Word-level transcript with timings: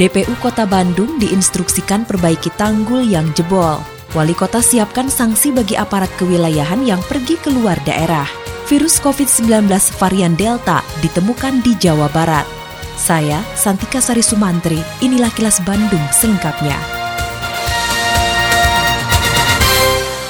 DPU 0.00 0.32
Kota 0.40 0.64
Bandung 0.64 1.20
diinstruksikan 1.20 2.08
perbaiki 2.08 2.48
tanggul 2.56 3.04
yang 3.04 3.28
jebol. 3.36 3.76
Wali 4.16 4.32
kota 4.32 4.64
siapkan 4.64 5.08
sanksi 5.08 5.52
bagi 5.52 5.76
aparat 5.76 6.08
kewilayahan 6.16 6.84
yang 6.84 7.00
pergi 7.04 7.36
keluar 7.40 7.76
daerah. 7.84 8.24
Virus 8.72 8.96
COVID-19 9.04 9.68
varian 10.00 10.32
Delta 10.32 10.80
ditemukan 11.04 11.60
di 11.60 11.76
Jawa 11.76 12.08
Barat. 12.08 12.48
Saya, 12.96 13.44
Santika 13.52 14.00
Sari 14.00 14.24
Sumantri, 14.24 14.80
inilah 15.04 15.28
kilas 15.32 15.60
Bandung 15.64 16.04
selengkapnya. 16.12 16.76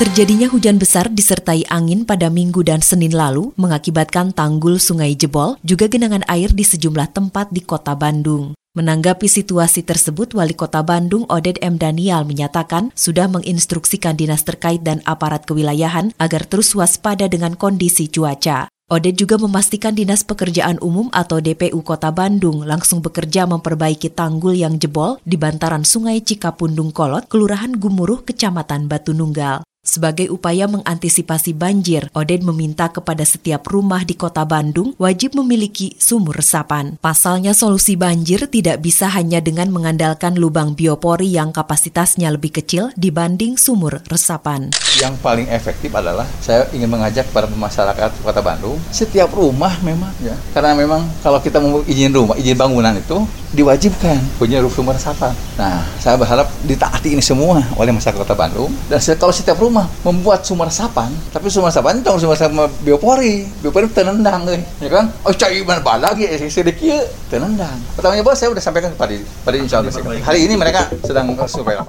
Terjadinya 0.02 0.50
hujan 0.50 0.82
besar 0.82 1.06
disertai 1.06 1.62
angin 1.70 2.02
pada 2.02 2.26
Minggu 2.26 2.66
dan 2.66 2.82
Senin 2.82 3.14
lalu 3.14 3.54
mengakibatkan 3.54 4.34
tanggul 4.34 4.82
sungai 4.82 5.14
jebol, 5.14 5.54
juga 5.62 5.86
genangan 5.86 6.26
air 6.26 6.50
di 6.50 6.66
sejumlah 6.66 7.14
tempat 7.14 7.54
di 7.54 7.62
kota 7.62 7.94
Bandung. 7.94 8.58
Menanggapi 8.72 9.28
situasi 9.28 9.84
tersebut, 9.84 10.32
Wali 10.32 10.56
Kota 10.56 10.80
Bandung 10.80 11.28
Oded 11.28 11.60
M. 11.60 11.76
Daniel 11.76 12.24
menyatakan 12.24 12.88
sudah 12.96 13.28
menginstruksikan 13.28 14.16
dinas 14.16 14.48
terkait 14.48 14.80
dan 14.80 15.04
aparat 15.04 15.44
kewilayahan 15.44 16.16
agar 16.16 16.48
terus 16.48 16.72
waspada 16.72 17.28
dengan 17.28 17.52
kondisi 17.52 18.08
cuaca. 18.08 18.72
Oded 18.88 19.20
juga 19.20 19.36
memastikan 19.36 19.92
Dinas 19.92 20.24
Pekerjaan 20.24 20.80
Umum 20.80 21.12
atau 21.12 21.40
DPU 21.44 21.84
Kota 21.84 22.12
Bandung 22.12 22.64
langsung 22.64 23.04
bekerja 23.04 23.44
memperbaiki 23.44 24.08
tanggul 24.08 24.56
yang 24.56 24.80
jebol 24.80 25.20
di 25.24 25.36
bantaran 25.36 25.84
Sungai 25.84 26.24
Cikapundung 26.24 26.96
Kolot, 26.96 27.28
Kelurahan 27.28 27.76
Gumuruh, 27.76 28.24
Kecamatan 28.24 28.88
Batu 28.88 29.12
Nunggal. 29.12 29.64
Sebagai 29.92 30.32
upaya 30.32 30.64
mengantisipasi 30.72 31.52
banjir, 31.52 32.08
Oded 32.16 32.40
meminta 32.40 32.88
kepada 32.88 33.28
setiap 33.28 33.68
rumah 33.68 34.08
di 34.08 34.16
kota 34.16 34.40
Bandung 34.48 34.96
wajib 34.96 35.36
memiliki 35.36 35.92
sumur 36.00 36.40
resapan. 36.40 36.96
Pasalnya 36.96 37.52
solusi 37.52 38.00
banjir 38.00 38.48
tidak 38.48 38.80
bisa 38.80 39.12
hanya 39.12 39.44
dengan 39.44 39.68
mengandalkan 39.68 40.40
lubang 40.40 40.72
biopori 40.72 41.28
yang 41.28 41.52
kapasitasnya 41.52 42.32
lebih 42.32 42.56
kecil 42.56 42.88
dibanding 42.96 43.60
sumur 43.60 44.00
resapan. 44.08 44.72
Yang 44.96 45.20
paling 45.20 45.52
efektif 45.52 45.92
adalah 45.92 46.24
saya 46.40 46.64
ingin 46.72 46.88
mengajak 46.88 47.28
para 47.28 47.44
masyarakat 47.52 48.16
kota 48.24 48.40
Bandung, 48.40 48.80
setiap 48.88 49.28
rumah 49.36 49.76
memang 49.84 50.08
ya, 50.24 50.32
karena 50.56 50.72
memang 50.72 51.04
kalau 51.20 51.36
kita 51.36 51.60
mau 51.60 51.84
izin 51.84 52.16
rumah, 52.16 52.32
izin 52.40 52.56
bangunan 52.56 52.96
itu 52.96 53.28
diwajibkan 53.52 54.40
punya 54.40 54.64
sumur 54.72 54.96
resapan. 54.96 55.36
Nah, 55.60 55.84
saya 56.00 56.16
berharap 56.16 56.48
ditaati 56.64 57.12
ini 57.12 57.20
semua 57.20 57.60
oleh 57.76 57.92
masyarakat 57.92 58.16
kota 58.16 58.32
Bandung 58.32 58.72
dan 58.88 58.96
kalau 59.20 59.34
setiap 59.36 59.60
rumah 59.60 59.81
rumah 59.82 59.88
membuat 60.06 60.40
sumur 60.46 60.70
resapan 60.70 61.10
tapi 61.34 61.50
sumur 61.50 61.68
resapan 61.68 61.98
itu 61.98 62.10
sumur 62.22 62.34
resapan 62.38 62.70
biopori 62.86 63.46
biopori 63.58 63.86
tenendang 63.90 64.46
eh. 64.48 64.62
ya 64.78 64.90
kan? 64.90 65.10
Oh 65.26 65.34
cai 65.34 65.58
mana 65.66 65.82
bala 65.82 66.14
lagi 66.14 66.26
eh, 66.26 66.38
sedikit 66.46 67.02
tenendang. 67.26 67.78
Pertamanya 67.98 68.22
bos 68.22 68.38
saya 68.38 68.54
sudah 68.54 68.62
sampaikan 68.62 68.94
kepada 68.94 69.14
pada 69.42 69.56
insya 69.58 69.82
Allah. 69.82 69.90
Hari 70.22 70.40
ini 70.46 70.54
mereka 70.54 70.86
sedang 71.02 71.34
supaya 71.50 71.82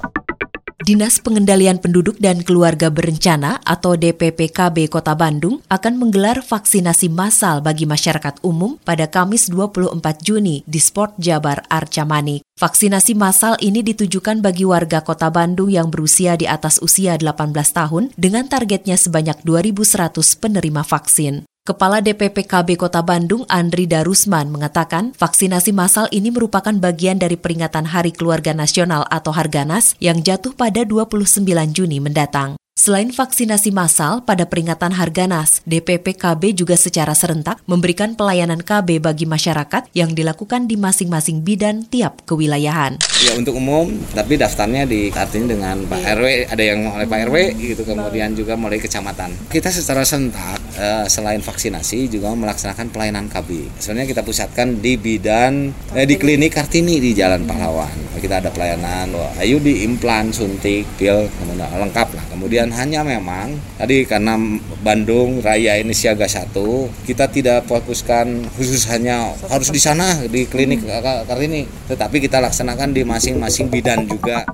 Dinas 0.84 1.16
Pengendalian 1.16 1.80
Penduduk 1.80 2.20
dan 2.20 2.44
Keluarga 2.44 2.92
Berencana 2.92 3.56
atau 3.64 3.96
DPPKB 3.96 4.92
Kota 4.92 5.16
Bandung 5.16 5.64
akan 5.72 5.96
menggelar 5.96 6.44
vaksinasi 6.44 7.08
massal 7.08 7.64
bagi 7.64 7.88
masyarakat 7.88 8.44
umum 8.44 8.76
pada 8.84 9.08
Kamis 9.08 9.48
24 9.48 9.96
Juni 10.20 10.60
di 10.68 10.76
Sport 10.76 11.16
Jabar 11.16 11.64
Arca 11.72 12.04
Manik. 12.04 12.44
Vaksinasi 12.60 13.16
massal 13.16 13.56
ini 13.64 13.80
ditujukan 13.80 14.44
bagi 14.44 14.68
warga 14.68 15.00
Kota 15.00 15.32
Bandung 15.32 15.72
yang 15.72 15.88
berusia 15.88 16.36
di 16.36 16.44
atas 16.44 16.76
usia 16.84 17.16
18 17.16 17.48
tahun 17.56 18.12
dengan 18.20 18.44
targetnya 18.44 19.00
sebanyak 19.00 19.40
2.100 19.40 20.20
penerima 20.36 20.84
vaksin. 20.84 21.48
Kepala 21.64 22.04
DPP 22.04 22.44
KB 22.44 22.76
Kota 22.76 23.00
Bandung, 23.00 23.48
Andri 23.48 23.88
Darusman, 23.88 24.52
mengatakan 24.52 25.16
vaksinasi 25.16 25.72
massal 25.72 26.12
ini 26.12 26.28
merupakan 26.28 26.76
bagian 26.76 27.16
dari 27.16 27.40
peringatan 27.40 27.88
Hari 27.88 28.12
Keluarga 28.12 28.52
Nasional 28.52 29.08
atau 29.08 29.32
Harganas 29.32 29.96
yang 29.96 30.20
jatuh 30.20 30.52
pada 30.52 30.84
29 30.84 31.40
Juni 31.72 32.04
mendatang. 32.04 32.60
Selain 32.84 33.08
vaksinasi 33.08 33.72
massal, 33.72 34.28
pada 34.28 34.44
peringatan 34.44 34.92
Harganas, 34.92 35.64
DPP 35.64 36.20
KB 36.20 36.52
juga 36.52 36.76
secara 36.76 37.16
serentak 37.16 37.64
memberikan 37.64 38.12
pelayanan 38.12 38.60
KB 38.60 39.00
bagi 39.00 39.24
masyarakat 39.24 39.88
yang 39.96 40.12
dilakukan 40.12 40.68
di 40.68 40.76
masing-masing 40.76 41.40
bidan 41.40 41.88
tiap 41.88 42.20
kewilayahan. 42.28 43.00
Ya 43.24 43.40
untuk 43.40 43.56
umum, 43.56 43.88
tapi 44.12 44.36
daftarnya 44.36 44.84
di 44.84 45.08
artinya 45.16 45.56
dengan 45.56 45.80
Pak 45.88 45.96
RW, 45.96 46.52
ada 46.52 46.60
yang 46.60 46.84
oleh 46.92 47.08
Pak 47.08 47.32
RW 47.32 47.36
gitu, 47.56 47.88
kemudian 47.88 48.36
juga 48.36 48.52
mulai 48.52 48.76
kecamatan. 48.76 49.32
Kita 49.48 49.72
secara 49.72 50.04
serentak 50.04 50.60
eh, 50.76 51.08
selain 51.08 51.40
vaksinasi 51.40 52.12
juga 52.12 52.36
melaksanakan 52.36 52.92
pelayanan 52.92 53.32
KB. 53.32 53.80
Sebenarnya 53.80 54.12
kita 54.12 54.20
pusatkan 54.20 54.84
di 54.84 55.00
bidan 55.00 55.72
eh, 55.96 56.04
di 56.04 56.20
klinik 56.20 56.52
Kartini 56.52 57.00
di 57.00 57.16
Jalan 57.16 57.48
Pahlawan. 57.48 58.12
Kita 58.20 58.44
ada 58.44 58.52
pelayanan 58.52 59.08
ayu 59.40 59.56
di 59.56 59.88
implan, 59.88 60.36
suntik, 60.36 60.84
pil, 61.00 61.32
kemudian 61.40 61.64
lengkap 61.64 62.08
lah. 62.12 62.24
Kemudian 62.28 62.73
hanya 62.74 63.06
memang 63.06 63.56
tadi 63.78 64.04
karena 64.04 64.34
Bandung 64.82 65.40
Raya 65.40 65.78
ini 65.78 65.94
siaga 65.94 66.26
satu 66.26 66.90
kita 67.06 67.30
tidak 67.30 67.70
fokuskan 67.70 68.50
khusus 68.58 68.84
hanya 68.90 69.32
harus 69.48 69.70
di 69.70 69.80
sana 69.80 70.26
di 70.26 70.44
klinik 70.44 70.82
Kartini 71.24 71.64
tetapi 71.88 72.20
kita 72.20 72.42
laksanakan 72.42 72.90
di 72.90 73.02
masing-masing 73.06 73.70
bidan 73.70 74.04
juga. 74.04 74.44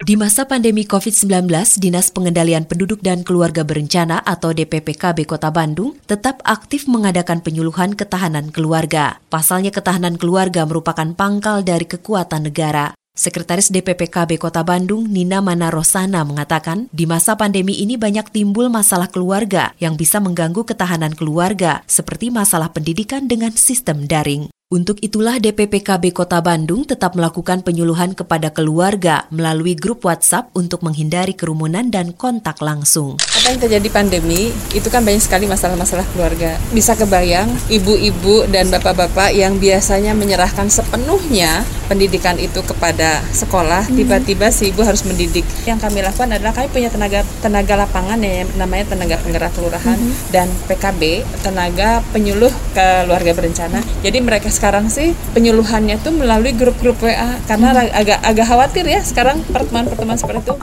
Di 0.00 0.16
masa 0.16 0.48
pandemi 0.48 0.88
COVID-19, 0.88 1.44
Dinas 1.76 2.08
Pengendalian 2.08 2.64
Penduduk 2.64 3.04
dan 3.04 3.20
Keluarga 3.20 3.68
Berencana 3.68 4.24
atau 4.24 4.56
DPPKB 4.56 5.28
Kota 5.28 5.52
Bandung 5.52 5.92
tetap 6.08 6.40
aktif 6.48 6.88
mengadakan 6.88 7.44
penyuluhan 7.44 7.92
ketahanan 7.92 8.48
keluarga. 8.48 9.20
Pasalnya 9.28 9.68
ketahanan 9.68 10.16
keluarga 10.16 10.64
merupakan 10.64 11.12
pangkal 11.12 11.62
dari 11.62 11.84
kekuatan 11.84 12.48
negara. 12.48 12.96
Sekretaris 13.20 13.68
DPPKB 13.68 14.40
Kota 14.40 14.64
Bandung, 14.64 15.04
Nina 15.04 15.44
Mana 15.44 15.68
Rosana, 15.68 16.24
mengatakan, 16.24 16.88
di 16.88 17.04
masa 17.04 17.36
pandemi 17.36 17.76
ini 17.76 18.00
banyak 18.00 18.32
timbul 18.32 18.72
masalah 18.72 19.12
keluarga 19.12 19.76
yang 19.76 20.00
bisa 20.00 20.24
mengganggu 20.24 20.64
ketahanan 20.64 21.12
keluarga, 21.12 21.84
seperti 21.84 22.32
masalah 22.32 22.72
pendidikan 22.72 23.28
dengan 23.28 23.52
sistem 23.52 24.08
daring. 24.08 24.48
Untuk 24.72 25.04
itulah 25.04 25.36
DPPKB 25.36 26.16
Kota 26.16 26.40
Bandung 26.40 26.88
tetap 26.88 27.12
melakukan 27.12 27.60
penyuluhan 27.60 28.16
kepada 28.16 28.54
keluarga 28.54 29.28
melalui 29.28 29.76
grup 29.76 30.00
WhatsApp 30.06 30.48
untuk 30.56 30.80
menghindari 30.80 31.36
kerumunan 31.36 31.92
dan 31.92 32.16
kontak 32.16 32.56
langsung. 32.64 33.20
Apa 33.20 33.52
yang 33.52 33.60
terjadi 33.60 33.88
pandemi 33.92 34.48
itu 34.72 34.88
kan 34.88 35.04
banyak 35.04 35.20
sekali 35.20 35.44
masalah-masalah 35.44 36.06
keluarga. 36.16 36.56
Bisa 36.72 36.96
kebayang 36.96 37.52
ibu-ibu 37.68 38.48
dan 38.48 38.72
bapak-bapak 38.72 39.36
yang 39.36 39.60
biasanya 39.60 40.16
menyerahkan 40.16 40.70
sepenuhnya 40.72 41.66
pendidikan 41.90 42.38
itu 42.38 42.62
kepada 42.62 43.18
sekolah, 43.34 43.90
hmm. 43.90 43.98
tiba-tiba 43.98 44.46
si 44.54 44.70
ibu 44.70 44.86
harus 44.86 45.02
mendidik. 45.02 45.42
Yang 45.66 45.90
kami 45.90 46.06
lakukan 46.06 46.30
adalah 46.30 46.54
kami 46.54 46.70
punya 46.70 46.86
tenaga 46.86 47.26
tenaga 47.42 47.74
lapangan 47.82 48.22
ya 48.22 48.46
namanya 48.54 48.94
tenaga 48.94 49.18
penggerak 49.18 49.50
kelurahan 49.58 49.98
hmm. 49.98 50.30
dan 50.30 50.46
PKB, 50.70 51.26
tenaga 51.42 52.06
penyuluh 52.14 52.54
keluarga 52.70 53.34
berencana. 53.34 53.82
Jadi 54.06 54.22
mereka 54.22 54.46
sekarang 54.46 54.86
sih 54.86 55.18
penyuluhannya 55.34 55.98
tuh 55.98 56.14
melalui 56.14 56.54
grup-grup 56.54 57.02
WA 57.02 57.42
karena 57.50 57.74
hmm. 57.74 57.98
agak 57.98 58.18
agak 58.22 58.46
khawatir 58.46 58.86
ya 58.86 59.02
sekarang 59.02 59.42
pertemuan-pertemuan 59.50 60.14
seperti 60.14 60.46
itu. 60.46 60.54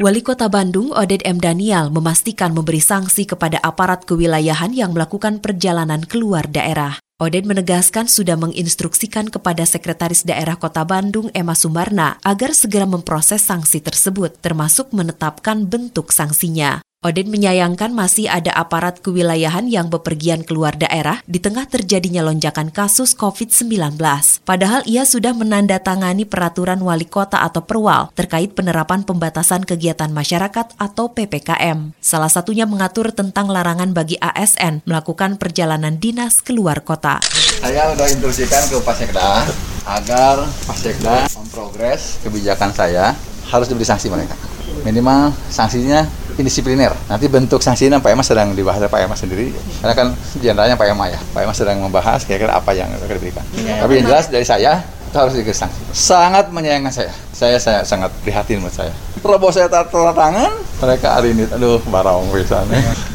Wali 0.00 0.24
Kota 0.24 0.48
Bandung 0.48 0.96
Oded 0.96 1.20
M. 1.28 1.36
Daniel 1.36 1.92
memastikan 1.92 2.56
memberi 2.56 2.80
sanksi 2.80 3.28
kepada 3.28 3.60
aparat 3.60 4.08
kewilayahan 4.08 4.72
yang 4.72 4.96
melakukan 4.96 5.44
perjalanan 5.44 6.08
keluar 6.08 6.48
daerah. 6.48 6.96
Oded 7.20 7.44
menegaskan 7.44 8.08
sudah 8.08 8.32
menginstruksikan 8.40 9.28
kepada 9.28 9.68
Sekretaris 9.68 10.24
Daerah 10.24 10.56
Kota 10.56 10.88
Bandung 10.88 11.28
Emma 11.36 11.52
Sumarna 11.52 12.16
agar 12.24 12.56
segera 12.56 12.88
memproses 12.88 13.44
sanksi 13.44 13.84
tersebut, 13.84 14.40
termasuk 14.40 14.88
menetapkan 14.96 15.68
bentuk 15.68 16.16
sanksinya. 16.16 16.80
Odin 17.00 17.32
menyayangkan 17.32 17.96
masih 17.96 18.28
ada 18.28 18.52
aparat 18.52 19.00
kewilayahan 19.00 19.64
yang 19.72 19.88
bepergian 19.88 20.44
keluar 20.44 20.76
daerah 20.76 21.24
di 21.24 21.40
tengah 21.40 21.64
terjadinya 21.64 22.20
lonjakan 22.20 22.68
kasus 22.68 23.16
COVID-19. 23.16 23.96
Padahal 24.44 24.84
ia 24.84 25.08
sudah 25.08 25.32
menandatangani 25.32 26.28
peraturan 26.28 26.76
wali 26.84 27.08
kota 27.08 27.40
atau 27.40 27.64
perwal 27.64 28.12
terkait 28.12 28.52
penerapan 28.52 29.00
pembatasan 29.00 29.64
kegiatan 29.64 30.12
masyarakat 30.12 30.76
atau 30.76 31.08
PPKM. 31.16 31.96
Salah 32.04 32.28
satunya 32.28 32.68
mengatur 32.68 33.16
tentang 33.16 33.48
larangan 33.48 33.96
bagi 33.96 34.20
ASN 34.20 34.84
melakukan 34.84 35.40
perjalanan 35.40 35.96
dinas 35.96 36.44
keluar 36.44 36.84
kota. 36.84 37.24
Saya 37.64 37.96
sudah 37.96 38.12
instruksikan 38.12 38.68
ke 38.68 38.76
Pak 38.76 38.96
Sekda 39.00 39.48
agar 39.88 40.44
Pak 40.68 40.76
Sekda 40.76 41.32
memprogres 41.32 42.20
kebijakan 42.20 42.76
saya 42.76 43.16
harus 43.48 43.72
diberi 43.72 43.88
sanksi 43.88 44.12
mereka. 44.12 44.36
Minimal 44.84 45.32
sanksinya 45.48 46.19
indisipliner. 46.40 46.92
Nanti 47.06 47.28
bentuk 47.28 47.60
sanksinya 47.60 48.00
Pak 48.00 48.10
Emas 48.16 48.26
sedang 48.26 48.56
dibahas 48.56 48.80
Pak 48.88 49.00
Emas 49.04 49.20
sendiri. 49.20 49.52
Karena 49.84 49.94
kan 49.94 50.06
jenderalnya 50.40 50.74
Pak 50.74 50.86
Emas 50.90 51.14
ya. 51.14 51.20
Pak 51.36 51.40
Emas 51.44 51.56
sedang 51.56 51.78
membahas 51.78 52.24
kira-kira 52.24 52.56
apa 52.56 52.72
yang 52.72 52.88
akan 52.90 53.06
diberikan. 53.06 53.44
Ya, 53.60 53.84
Tapi 53.84 54.00
yang 54.00 54.06
jelas 54.08 54.26
dari 54.32 54.46
saya 54.48 54.80
itu 54.82 55.16
harus 55.18 55.34
diberi 55.34 55.54
sanksi. 55.54 55.80
Sangat 55.90 56.48
menyayangkan 56.54 56.94
saya. 56.94 57.12
Saya 57.34 57.58
saya 57.58 57.80
sangat 57.82 58.14
prihatin 58.22 58.62
menurut 58.62 58.74
saya. 58.74 58.92
Robo 59.20 59.52
saya 59.52 59.68
tata 59.68 60.16
tangan, 60.16 60.52
mereka 60.80 61.12
hari 61.12 61.36
ini, 61.36 61.44
aduh, 61.50 61.82
barang 61.82 62.32
pisan. 62.32 62.64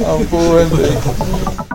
Ampun. 0.06 0.68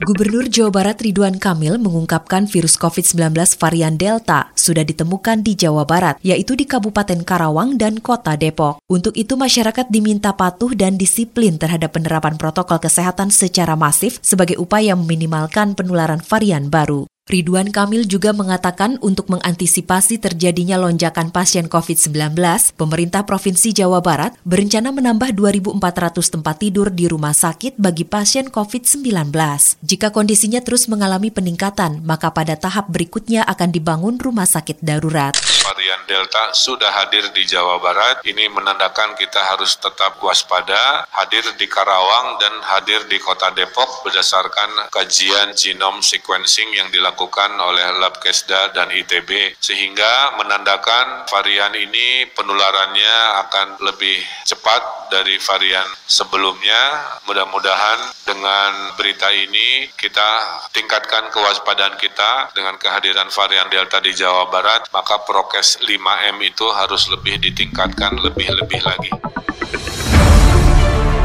Gubernur 0.00 0.48
Jawa 0.48 0.72
Barat 0.72 0.96
Ridwan 1.04 1.36
Kamil 1.36 1.76
mengungkapkan 1.76 2.48
virus 2.48 2.80
COVID-19 2.80 3.36
varian 3.60 4.00
Delta 4.00 4.48
sudah 4.56 4.80
ditemukan 4.80 5.44
di 5.44 5.52
Jawa 5.52 5.84
Barat, 5.84 6.16
yaitu 6.24 6.56
di 6.56 6.64
Kabupaten 6.64 7.20
Karawang 7.20 7.76
dan 7.76 8.00
Kota 8.00 8.32
Depok. 8.32 8.80
Untuk 8.88 9.12
itu 9.12 9.36
masyarakat 9.36 9.92
diminta 9.92 10.32
patuh 10.32 10.72
dan 10.72 10.96
disiplin 10.96 11.60
terhadap 11.60 11.92
penerapan 11.92 12.40
protokol 12.40 12.80
kesehatan 12.80 13.28
secara 13.28 13.76
masif 13.76 14.16
sebagai 14.24 14.56
upaya 14.56 14.96
meminimalkan 14.96 15.76
penularan 15.76 16.24
varian 16.24 16.72
baru. 16.72 17.04
Ridwan 17.30 17.70
Kamil 17.70 18.10
juga 18.10 18.34
mengatakan 18.34 18.98
untuk 18.98 19.30
mengantisipasi 19.30 20.18
terjadinya 20.18 20.74
lonjakan 20.82 21.30
pasien 21.30 21.70
COVID-19, 21.70 22.34
pemerintah 22.74 23.22
Provinsi 23.22 23.70
Jawa 23.70 24.02
Barat 24.02 24.34
berencana 24.42 24.90
menambah 24.90 25.38
2.400 25.38 25.78
tempat 26.26 26.58
tidur 26.58 26.90
di 26.90 27.06
rumah 27.06 27.30
sakit 27.30 27.78
bagi 27.78 28.02
pasien 28.02 28.50
COVID-19. 28.50 29.30
Jika 29.78 30.10
kondisinya 30.10 30.58
terus 30.58 30.90
mengalami 30.90 31.30
peningkatan, 31.30 32.02
maka 32.02 32.34
pada 32.34 32.58
tahap 32.58 32.90
berikutnya 32.90 33.46
akan 33.46 33.70
dibangun 33.70 34.18
rumah 34.18 34.50
sakit 34.50 34.82
darurat. 34.82 35.30
Varian 35.62 36.02
Delta 36.10 36.50
sudah 36.50 36.90
hadir 36.98 37.30
di 37.30 37.46
Jawa 37.46 37.78
Barat, 37.78 38.26
ini 38.26 38.50
menandakan 38.50 39.14
kita 39.14 39.38
harus 39.54 39.78
tetap 39.78 40.18
waspada, 40.18 41.06
hadir 41.14 41.46
di 41.54 41.70
Karawang 41.70 42.42
dan 42.42 42.58
hadir 42.74 43.06
di 43.06 43.22
Kota 43.22 43.54
Depok 43.54 44.02
berdasarkan 44.02 44.90
kajian 44.90 45.54
genome 45.54 46.02
sequencing 46.02 46.74
yang 46.74 46.90
dilakukan 46.90 47.19
dilakukan 47.20 47.52
oleh 47.60 48.00
Labkesda 48.00 48.72
dan 48.72 48.88
ITB 48.88 49.60
sehingga 49.60 50.40
menandakan 50.40 51.28
varian 51.28 51.76
ini 51.76 52.24
penularannya 52.32 53.44
akan 53.44 53.84
lebih 53.84 54.24
cepat 54.48 55.12
dari 55.12 55.36
varian 55.36 55.84
sebelumnya. 56.08 56.80
Mudah-mudahan 57.28 58.24
dengan 58.24 58.96
berita 58.96 59.28
ini 59.36 59.92
kita 60.00 60.64
tingkatkan 60.72 61.28
kewaspadaan 61.28 62.00
kita 62.00 62.56
dengan 62.56 62.80
kehadiran 62.80 63.28
varian 63.28 63.68
Delta 63.68 64.00
di 64.00 64.16
Jawa 64.16 64.48
Barat, 64.48 64.88
maka 64.88 65.20
prokes 65.20 65.76
5M 65.84 66.40
itu 66.40 66.72
harus 66.72 67.04
lebih 67.12 67.36
ditingkatkan 67.36 68.16
lebih-lebih 68.16 68.80
lagi. 68.80 69.12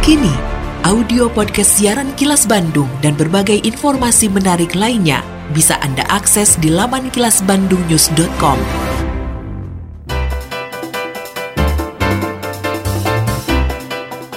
Kini, 0.04 0.36
audio 0.84 1.32
podcast 1.32 1.80
siaran 1.80 2.12
Kilas 2.20 2.44
Bandung 2.44 2.92
dan 3.00 3.16
berbagai 3.16 3.64
informasi 3.64 4.28
menarik 4.28 4.76
lainnya 4.76 5.35
bisa 5.52 5.78
Anda 5.84 6.08
akses 6.10 6.58
di 6.58 6.72
laman 6.72 7.14
kilasbandungnews.com. 7.14 8.60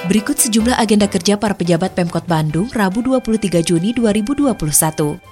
Berikut 0.09 0.41
sejumlah 0.41 0.81
agenda 0.81 1.05
kerja 1.05 1.37
para 1.37 1.53
pejabat 1.53 1.93
Pemkot 1.93 2.25
Bandung 2.25 2.73
Rabu 2.73 3.05
23 3.05 3.61
Juni 3.61 3.93
2021. 3.93 4.57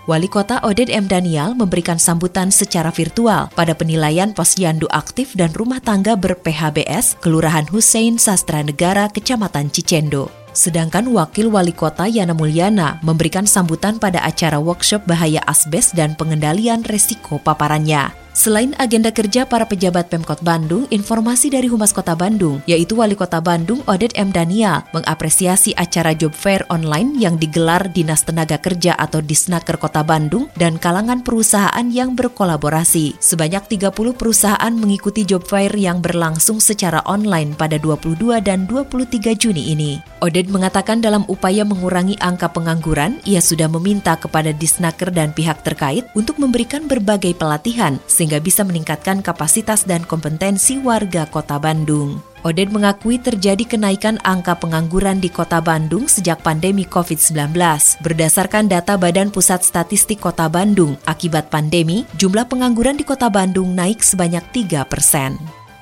Wali 0.05 0.29
Kota 0.29 0.61
Oded 0.61 0.93
M. 0.93 1.09
Daniel 1.09 1.57
memberikan 1.57 1.97
sambutan 1.97 2.53
secara 2.53 2.93
virtual 2.93 3.49
pada 3.57 3.73
penilaian 3.73 4.37
posyandu 4.37 4.85
aktif 4.93 5.33
dan 5.33 5.49
rumah 5.57 5.81
tangga 5.81 6.13
ber-PHBS 6.13 7.17
Kelurahan 7.25 7.65
Hussein 7.73 8.21
Sastra 8.21 8.61
Negara, 8.61 9.09
Kecamatan 9.09 9.73
Cicendo. 9.73 10.46
Sedangkan 10.57 11.13
Wakil 11.13 11.53
Wali 11.53 11.77
Kota 11.77 12.09
Yana 12.09 12.33
Mulyana 12.33 12.97
memberikan 13.05 13.45
sambutan 13.45 14.01
pada 14.01 14.25
acara 14.25 14.57
workshop 14.57 15.05
bahaya 15.05 15.45
asbes 15.45 15.93
dan 15.93 16.17
pengendalian 16.17 16.81
resiko 16.81 17.37
paparannya. 17.37 18.26
Selain 18.37 18.77
agenda 18.77 19.09
kerja 19.09 19.49
para 19.49 19.65
pejabat 19.65 20.13
Pemkot 20.13 20.45
Bandung, 20.45 20.85
informasi 20.93 21.49
dari 21.49 21.73
Humas 21.73 21.97
Kota 21.97 22.13
Bandung, 22.13 22.61
yaitu 22.69 23.01
Wali 23.01 23.17
Kota 23.17 23.41
Bandung 23.41 23.81
Odet 23.89 24.13
M. 24.13 24.29
Daniel, 24.29 24.85
mengapresiasi 24.93 25.73
acara 25.73 26.13
job 26.13 26.37
fair 26.37 26.61
online 26.69 27.17
yang 27.17 27.41
digelar 27.41 27.89
Dinas 27.89 28.29
Tenaga 28.29 28.61
Kerja 28.61 28.93
atau 28.93 29.25
Disnaker 29.25 29.81
Kota 29.81 30.05
Bandung 30.05 30.53
dan 30.53 30.77
kalangan 30.77 31.25
perusahaan 31.25 31.89
yang 31.89 32.13
berkolaborasi. 32.13 33.17
Sebanyak 33.25 33.73
30 33.73 34.13
perusahaan 34.13 34.75
mengikuti 34.77 35.25
job 35.25 35.41
fair 35.49 35.73
yang 35.73 36.05
berlangsung 36.05 36.61
secara 36.61 37.01
online 37.09 37.57
pada 37.57 37.81
22 37.81 38.21
dan 38.45 38.69
23 38.69 39.33
Juni 39.33 39.73
ini. 39.73 39.97
Odet 40.21 40.53
mengatakan 40.53 41.01
dalam 41.01 41.25
upaya 41.33 41.65
mengurangi 41.65 42.21
angka 42.21 42.53
pengangguran, 42.53 43.17
ia 43.25 43.41
sudah 43.41 43.73
meminta 43.73 44.13
kepada 44.21 44.53
Disnaker 44.53 45.09
dan 45.09 45.33
pihak 45.33 45.65
terkait 45.65 46.05
untuk 46.13 46.37
memberikan 46.37 46.85
berbagai 46.85 47.33
pelatihan 47.33 47.97
bisa 48.43 48.67
meningkatkan 48.67 49.23
kapasitas 49.23 49.87
dan 49.87 50.03
kompetensi 50.03 50.83
warga 50.83 51.31
kota 51.31 51.63
Bandung. 51.63 52.19
Oded 52.47 52.71
mengakui 52.71 53.19
terjadi 53.19 53.67
kenaikan 53.67 54.23
angka 54.23 54.55
pengangguran 54.59 55.19
di 55.19 55.27
kota 55.27 55.59
Bandung 55.59 56.07
sejak 56.07 56.43
pandemi 56.47 56.87
COVID-19. 56.87 57.59
Berdasarkan 58.07 58.71
data 58.71 58.95
Badan 58.95 59.35
Pusat 59.35 59.67
Statistik 59.67 60.23
Kota 60.23 60.47
Bandung, 60.47 60.95
akibat 61.11 61.51
pandemi, 61.51 62.07
jumlah 62.15 62.47
pengangguran 62.47 62.95
di 62.95 63.03
kota 63.03 63.27
Bandung 63.27 63.75
naik 63.75 63.99
sebanyak 63.99 64.47
3 64.55 64.87
persen. 64.87 65.35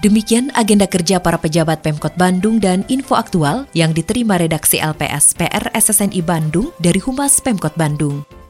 Demikian 0.04 0.52
agenda 0.52 0.84
kerja 0.84 1.16
para 1.16 1.40
pejabat 1.40 1.80
Pemkot 1.80 2.12
Bandung 2.20 2.60
dan 2.60 2.84
info 2.92 3.16
aktual 3.16 3.64
yang 3.72 3.96
diterima 3.96 4.36
redaksi 4.36 4.76
LPS 4.76 5.32
PR 5.32 5.72
SSNI 5.72 6.20
Bandung 6.20 6.72
dari 6.76 7.00
Humas 7.00 7.40
Pemkot 7.40 7.72
Bandung. 7.72 8.20